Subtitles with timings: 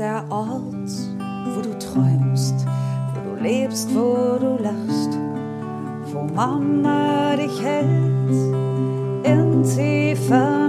[0.00, 0.88] Der Ort,
[1.54, 2.54] wo du träumst,
[3.12, 5.18] wo du lebst, wo du lachst,
[6.10, 8.30] wo Mama dich hält
[9.24, 10.59] in tiefer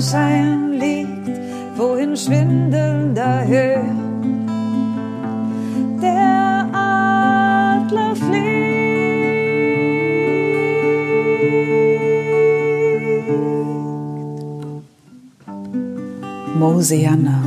[0.00, 1.30] Sonnenschein liegt,
[1.76, 3.44] wo in schwindelnder
[6.02, 8.46] der Adler fliegt.
[16.58, 17.42] Mosiana,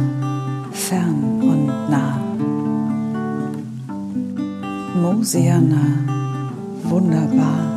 [0.71, 2.17] fern und nah.
[5.01, 5.83] Mosiana,
[6.83, 7.68] wunderbar.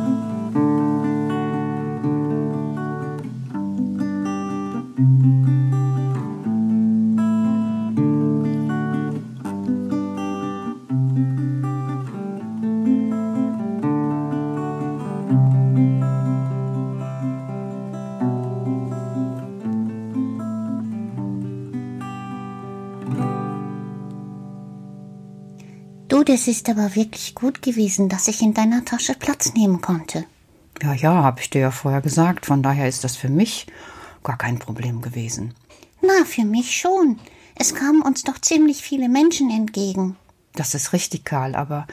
[26.23, 30.25] Du, das ist aber wirklich gut gewesen, dass ich in deiner Tasche Platz nehmen konnte.
[30.81, 32.45] Ja, ja, hab ich dir ja vorher gesagt.
[32.45, 33.67] Von daher ist das für mich
[34.23, 35.53] gar kein Problem gewesen.
[36.01, 37.19] Na, für mich schon.
[37.55, 40.15] Es kamen uns doch ziemlich viele Menschen entgegen.
[40.53, 41.87] Das ist richtig, Karl, aber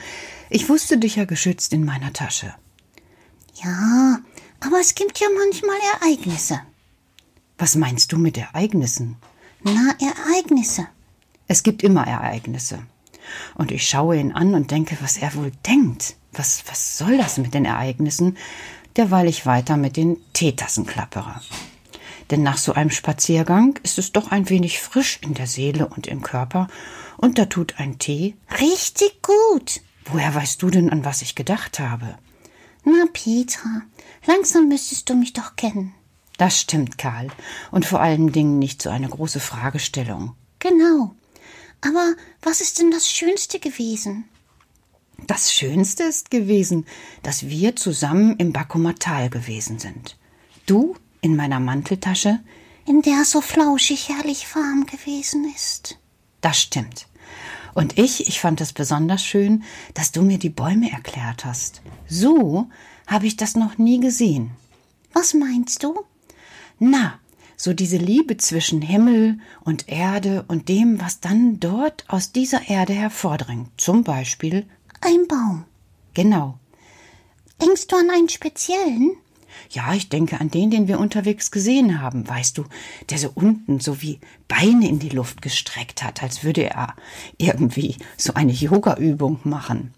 [0.48, 2.54] ich wusste dich ja geschützt in meiner Tasche.
[3.64, 4.20] Ja,
[4.60, 6.60] aber es gibt ja manchmal Ereignisse.
[7.58, 9.16] Was meinst du mit Ereignissen?
[9.64, 10.86] Na, Ereignisse.
[11.48, 12.84] Es gibt immer Ereignisse.
[13.54, 16.16] Und ich schaue ihn an und denke, was er wohl denkt.
[16.32, 18.36] Was, was soll das mit den Ereignissen?
[18.96, 21.40] Derweil ich weiter mit den Teetassen klappere.
[22.30, 26.06] Denn nach so einem Spaziergang ist es doch ein wenig frisch in der Seele und
[26.06, 26.68] im Körper,
[27.16, 28.34] und da tut ein Tee.
[28.60, 29.80] Richtig gut.
[30.06, 32.16] Woher weißt du denn, an was ich gedacht habe?
[32.84, 33.82] Na, Petra,
[34.26, 35.92] langsam müsstest du mich doch kennen.
[36.38, 37.28] Das stimmt, Karl.
[37.70, 40.34] Und vor allen Dingen nicht so eine große Fragestellung.
[40.58, 41.14] Genau.
[41.82, 44.24] Aber was ist denn das Schönste gewesen?
[45.26, 46.86] Das Schönste ist gewesen,
[47.22, 50.16] dass wir zusammen im Bakumatal gewesen sind.
[50.66, 52.40] Du in meiner Manteltasche,
[52.86, 55.98] In der so flauschig herrlich warm gewesen ist.
[56.40, 57.06] das stimmt.
[57.74, 59.62] Und ich, ich fand es besonders schön,
[59.94, 61.82] dass du mir die Bäume erklärt hast.
[62.08, 62.68] So
[63.06, 64.50] habe ich das noch nie gesehen.
[65.12, 66.04] Was meinst du?
[66.78, 67.20] Na,
[67.62, 72.94] so diese Liebe zwischen Himmel und Erde und dem, was dann dort aus dieser Erde
[72.94, 73.68] hervordringt.
[73.76, 74.66] Zum Beispiel,
[75.02, 75.64] Ein Baum.
[76.14, 76.58] genau.
[77.60, 79.10] Denkst du an einen speziellen?
[79.68, 82.64] Ja, ich denke an den, den wir unterwegs gesehen haben, weißt du,
[83.10, 86.94] der so unten so wie Beine in die Luft gestreckt hat, als würde er
[87.36, 89.92] irgendwie so eine Yoga-Übung machen.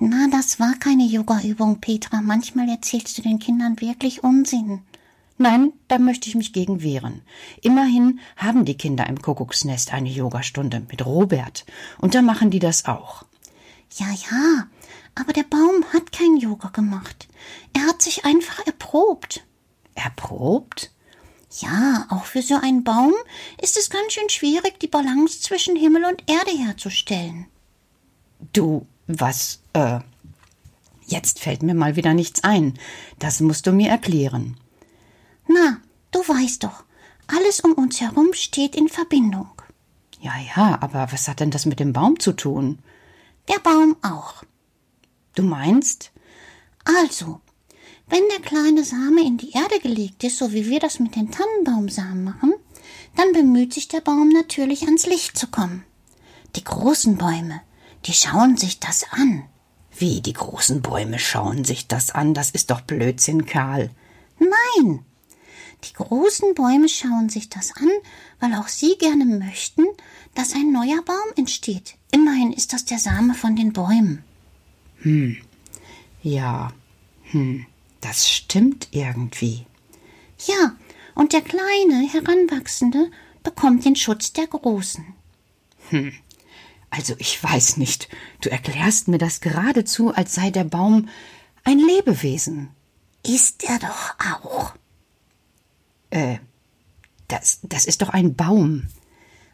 [0.00, 2.20] Na, das war keine Yoga-Übung, Petra.
[2.22, 4.80] Manchmal erzählst du den Kindern wirklich Unsinn.
[5.36, 7.22] Nein, da möchte ich mich gegen wehren.
[7.60, 11.64] Immerhin haben die Kinder im Kuckucksnest eine Yogastunde mit Robert,
[11.98, 13.24] und da machen die das auch.
[13.96, 14.68] Ja, ja,
[15.14, 17.28] aber der Baum hat kein Yoga gemacht.
[17.72, 19.44] Er hat sich einfach erprobt.
[19.94, 20.92] Erprobt?
[21.60, 23.14] Ja, auch für so einen Baum
[23.62, 27.46] ist es ganz schön schwierig, die Balance zwischen Himmel und Erde herzustellen.
[28.52, 30.00] Du, was, äh,
[31.06, 32.74] jetzt fällt mir mal wieder nichts ein.
[33.20, 34.56] Das musst du mir erklären.
[35.54, 35.78] Na,
[36.10, 36.84] du weißt doch,
[37.28, 39.48] alles um uns herum steht in Verbindung.
[40.20, 42.80] Ja, ja, aber was hat denn das mit dem Baum zu tun?
[43.48, 44.42] Der Baum auch.
[45.36, 46.10] Du meinst?
[46.84, 47.40] Also,
[48.08, 51.30] wenn der kleine Same in die Erde gelegt ist, so wie wir das mit den
[51.30, 52.54] Tannenbaumsamen machen,
[53.16, 55.84] dann bemüht sich der Baum natürlich ans Licht zu kommen.
[56.56, 57.60] Die großen Bäume,
[58.06, 59.44] die schauen sich das an.
[59.96, 62.34] Wie die großen Bäume schauen sich das an?
[62.34, 63.90] Das ist doch Blödsinn, Karl.
[64.38, 65.04] Nein.
[65.84, 67.90] Die großen Bäume schauen sich das an,
[68.40, 69.84] weil auch sie gerne möchten,
[70.34, 71.96] dass ein neuer Baum entsteht.
[72.10, 74.24] Immerhin ist das der Same von den Bäumen.
[75.02, 75.36] Hm.
[76.22, 76.72] Ja.
[77.30, 77.66] Hm.
[78.00, 79.66] Das stimmt irgendwie.
[80.46, 80.76] Ja,
[81.14, 83.10] und der kleine, heranwachsende
[83.42, 85.04] bekommt den Schutz der Großen.
[85.90, 86.12] Hm.
[86.90, 88.08] Also ich weiß nicht.
[88.40, 91.08] Du erklärst mir das geradezu, als sei der Baum
[91.64, 92.70] ein Lebewesen.
[93.26, 94.63] Ist er doch auch.
[96.14, 96.38] Äh,
[97.26, 98.86] das, das ist doch ein Baum.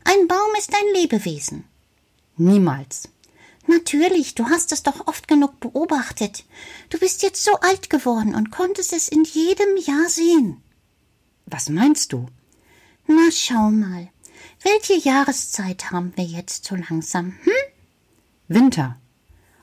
[0.05, 1.65] Ein Baum ist ein Lebewesen.
[2.37, 3.09] Niemals.
[3.67, 6.45] Natürlich, du hast es doch oft genug beobachtet.
[6.91, 10.63] Du bist jetzt so alt geworden und konntest es in jedem Jahr sehen.
[11.47, 12.27] Was meinst du?
[13.07, 14.09] Na, schau mal.
[14.63, 17.53] Welche Jahreszeit haben wir jetzt so langsam, hm?
[18.49, 19.01] Winter.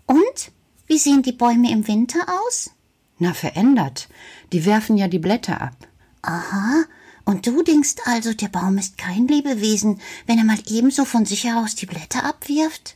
[0.08, 0.52] Und?
[0.88, 2.72] Wie sehen die Bäume im Winter aus?
[3.20, 4.08] Na, verändert.
[4.52, 5.88] Die werfen ja die Blätter ab.
[6.28, 6.84] Aha.
[7.24, 11.46] Und du denkst also, der Baum ist kein Lebewesen, wenn er mal ebenso von sich
[11.46, 12.96] heraus die Blätter abwirft?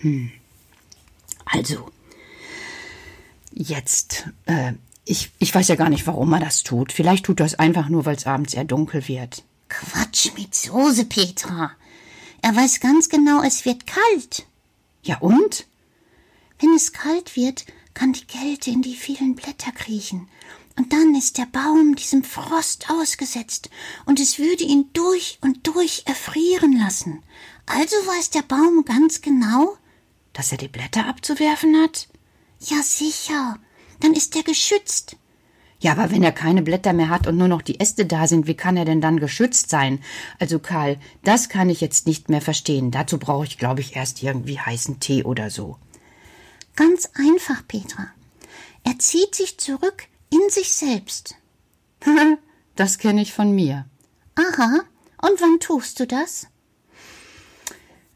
[0.00, 0.32] Hm.
[1.44, 1.90] Also,
[3.52, 4.72] jetzt, äh,
[5.04, 6.92] ich, ich weiß ja gar nicht, warum er das tut.
[6.92, 9.44] Vielleicht tut er es einfach nur, weil es abends sehr dunkel wird.
[9.68, 11.70] Quatsch mit Soße, Petra.
[12.42, 14.46] Er weiß ganz genau, es wird kalt.
[15.04, 15.66] Ja und?
[16.58, 17.64] Wenn es kalt wird,
[17.94, 20.28] kann die Kälte in die vielen Blätter kriechen.
[20.80, 23.68] Und dann ist der Baum diesem Frost ausgesetzt,
[24.06, 27.22] und es würde ihn durch und durch erfrieren lassen.
[27.66, 29.76] Also weiß der Baum ganz genau,
[30.32, 32.08] dass er die Blätter abzuwerfen hat?
[32.60, 33.58] Ja, sicher.
[34.00, 35.16] Dann ist er geschützt.
[35.80, 38.46] Ja, aber wenn er keine Blätter mehr hat und nur noch die Äste da sind,
[38.46, 40.02] wie kann er denn dann geschützt sein?
[40.38, 42.90] Also Karl, das kann ich jetzt nicht mehr verstehen.
[42.90, 45.76] Dazu brauche ich, glaube ich, erst irgendwie heißen Tee oder so.
[46.74, 48.06] Ganz einfach, Petra.
[48.82, 51.36] Er zieht sich zurück in sich selbst.
[52.76, 53.86] das kenne ich von mir.
[54.34, 54.80] Aha.
[55.22, 56.46] Und wann tust du das?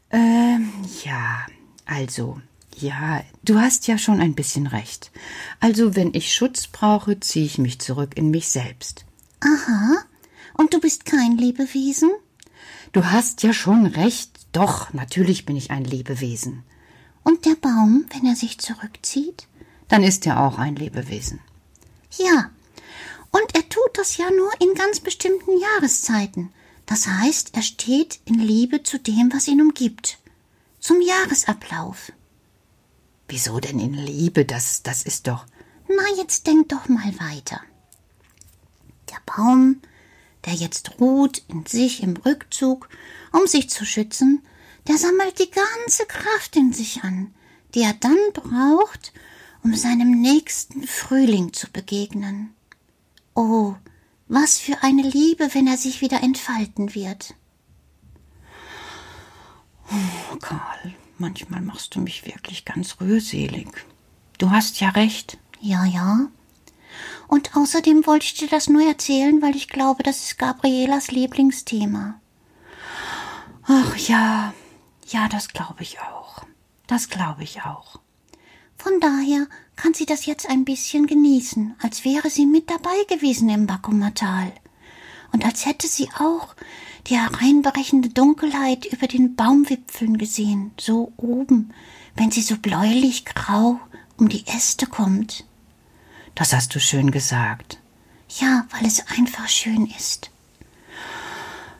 [0.09, 0.71] Ähm,
[1.03, 1.45] ja,
[1.85, 2.39] also,
[2.77, 5.11] ja, du hast ja schon ein bisschen recht.
[5.59, 9.05] Also, wenn ich Schutz brauche, ziehe ich mich zurück in mich selbst.
[9.41, 9.97] Aha.
[10.53, 12.09] Und du bist kein Lebewesen?
[12.91, 14.47] Du hast ja schon recht.
[14.51, 16.63] Doch, natürlich bin ich ein Lebewesen.
[17.23, 19.47] Und der Baum, wenn er sich zurückzieht?
[19.89, 21.39] Dann ist er auch ein Lebewesen.
[22.17, 22.51] Ja.
[23.31, 26.53] Und er tut das ja nur in ganz bestimmten Jahreszeiten.
[26.85, 30.19] Das heißt, er steht in Liebe zu dem, was ihn umgibt.
[30.79, 32.11] Zum Jahresablauf.
[33.27, 34.45] Wieso denn in Liebe?
[34.45, 35.45] Das, das ist doch.
[35.87, 37.61] Na, jetzt denk doch mal weiter.
[39.09, 39.81] Der Baum,
[40.45, 42.89] der jetzt ruht in sich im Rückzug,
[43.31, 44.45] um sich zu schützen,
[44.87, 47.33] der sammelt die ganze Kraft in sich an,
[47.73, 49.11] die er dann braucht,
[49.65, 52.53] um seinem nächsten Frühling zu begegnen.
[53.33, 53.73] Oh,
[54.27, 57.33] was für eine Liebe, wenn er sich wieder entfalten wird.
[59.91, 63.67] Oh, Karl, manchmal machst du mich wirklich ganz rührselig.
[64.37, 65.39] Du hast ja recht.
[65.61, 66.27] Ja, ja.
[67.27, 72.21] Und außerdem wollte ich dir das nur erzählen, weil ich glaube, das ist Gabrielas Lieblingsthema.
[73.63, 74.53] Ach ja,
[75.07, 76.43] ja, das glaube ich auch.
[76.85, 77.99] Das glaube ich auch.
[78.77, 83.49] Von daher kann sie das jetzt ein bisschen genießen, als wäre sie mit dabei gewesen
[83.49, 84.51] im Bakumatal.
[85.31, 86.55] Und als hätte sie auch
[87.07, 91.73] die hereinbrechende Dunkelheit über den Baumwipfeln gesehen, so oben,
[92.15, 93.79] wenn sie so bläulich grau
[94.17, 95.43] um die Äste kommt.
[96.35, 97.79] Das hast du schön gesagt.
[98.39, 100.31] Ja, weil es einfach schön ist.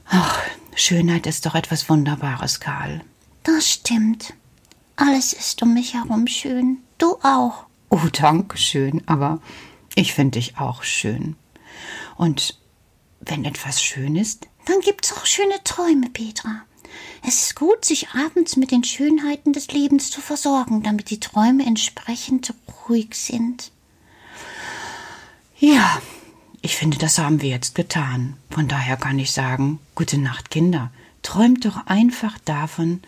[0.08, 0.42] Ach,
[0.76, 3.02] Schönheit ist doch etwas Wunderbares, Karl.
[3.44, 4.34] Das stimmt.
[4.96, 6.78] Alles ist um mich herum schön.
[6.98, 7.66] Du auch.
[7.90, 9.40] Oh, danke schön, aber
[9.96, 11.36] ich finde dich auch schön.
[12.18, 12.58] Und
[13.20, 16.62] wenn etwas schön ist, dann gibt's auch schöne Träume, Petra.
[17.28, 21.66] Es ist gut, sich abends mit den Schönheiten des Lebens zu versorgen, damit die Träume
[21.66, 22.54] entsprechend
[22.88, 23.72] ruhig sind.
[25.58, 26.02] Ja,
[26.62, 28.38] ich finde, das haben wir jetzt getan.
[28.50, 30.92] Von daher kann ich sagen, gute Nacht, Kinder.
[31.22, 33.02] Träumt doch einfach davon,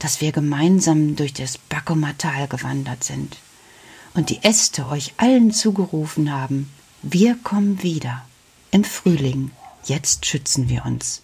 [0.00, 3.36] dass wir gemeinsam durch das Bakomatal gewandert sind
[4.14, 6.68] und die Äste euch allen zugerufen haben,
[7.02, 8.24] wir kommen wieder
[8.72, 9.52] im Frühling
[9.84, 11.22] Jetzt schützen wir uns.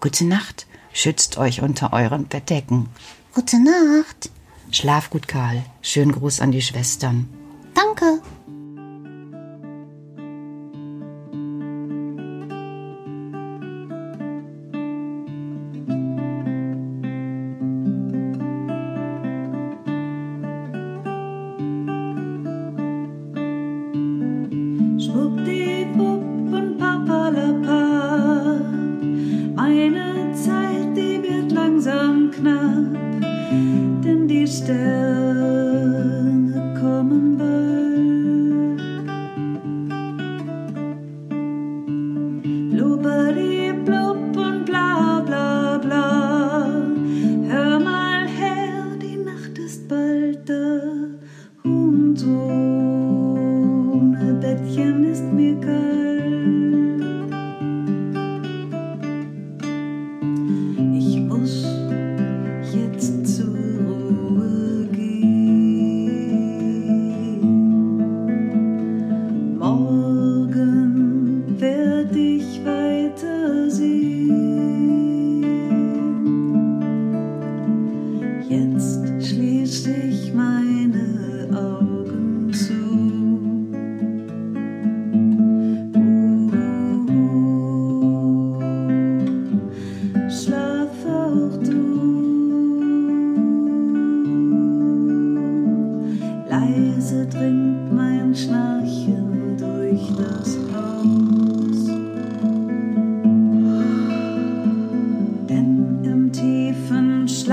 [0.00, 2.88] Gute Nacht, schützt euch unter euren Bettdecken.
[3.34, 4.30] Gute Nacht.
[4.70, 5.64] Schlaf gut, Karl.
[5.82, 7.28] Schönen Gruß an die Schwestern.
[7.74, 8.22] Danke.
[32.38, 32.75] Langsam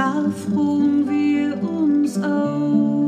[0.04, 3.03] da frohen wir uns auf.